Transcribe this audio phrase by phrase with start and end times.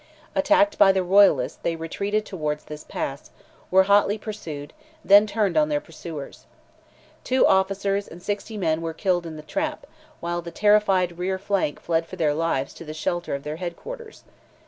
[0.33, 3.29] Attacked by the royalists they retreated towards this pass,
[3.69, 6.47] were hotly pursued, and then turned on their pursuers.
[7.23, 9.85] Two officers and sixty men were killed in the trap,
[10.19, 13.75] while the terrified rear rank fled for their lives to the shelter of their head
[13.75, 14.23] quarters.